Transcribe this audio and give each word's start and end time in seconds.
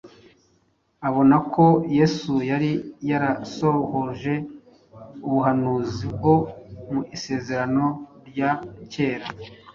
abona 1.07 1.35
ko 1.53 1.65
Yesu 1.97 2.31
yari 2.51 2.71
yarasohoje 3.09 4.33
ubuhanuzi 5.27 6.05
bwo 6.15 6.33
mu 6.91 7.01
Isezerano 7.15 7.85
rya 8.29 8.51
Kera 8.93 9.27